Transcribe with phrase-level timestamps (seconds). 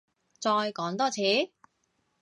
[0.39, 1.53] 再講多次？